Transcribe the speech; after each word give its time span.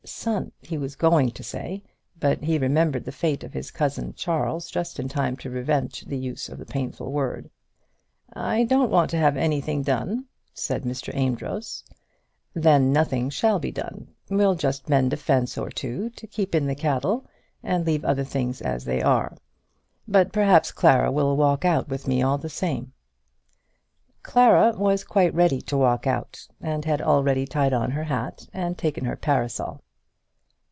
"Son," 0.03 0.51
he 0.61 0.79
was 0.79 0.95
going 0.95 1.29
to 1.29 1.43
say, 1.43 1.83
but 2.19 2.41
he 2.43 2.57
remembered 2.57 3.05
the 3.05 3.11
fate 3.11 3.43
of 3.43 3.53
his 3.53 3.69
cousin 3.69 4.13
Charles 4.15 4.69
just 4.71 4.99
in 4.99 5.07
time 5.07 5.37
to 5.37 5.49
prevent 5.49 6.03
the 6.07 6.17
use 6.17 6.49
of 6.49 6.57
the 6.57 6.65
painful 6.65 7.11
word. 7.11 7.51
"I 8.33 8.63
don't 8.63 8.89
want 8.89 9.11
to 9.11 9.17
have 9.19 9.37
anything 9.37 9.83
done," 9.83 10.25
said 10.55 10.83
Mr. 10.83 11.13
Amedroz. 11.13 11.83
"Then 12.55 12.91
nothing 12.91 13.29
shall 13.29 13.59
be 13.59 13.71
done. 13.71 14.07
We'll 14.27 14.55
just 14.55 14.89
mend 14.89 15.13
a 15.13 15.17
fence 15.17 15.55
or 15.55 15.69
two, 15.69 16.09
to 16.11 16.25
keep 16.27 16.55
in 16.55 16.65
the 16.65 16.73
cattle, 16.75 17.23
and 17.61 17.85
leave 17.85 18.03
other 18.03 18.23
things 18.25 18.59
as 18.59 18.85
they 18.85 19.03
are. 19.03 19.37
But 20.07 20.33
perhaps 20.33 20.71
Clara 20.71 21.11
will 21.11 21.37
walk 21.37 21.63
out 21.63 21.89
with 21.89 22.07
me 22.07 22.23
all 22.23 22.39
the 22.39 22.49
same." 22.49 22.91
Clara 24.23 24.73
was 24.75 25.03
quite 25.03 25.33
ready 25.35 25.61
to 25.61 25.77
walk 25.77 26.07
out, 26.07 26.47
and 26.59 26.85
had 26.85 27.03
already 27.03 27.45
tied 27.45 27.71
on 27.73 27.91
her 27.91 28.05
hat 28.05 28.47
and 28.51 28.77
taken 28.79 29.05
her 29.05 29.15
parasol. 29.15 29.79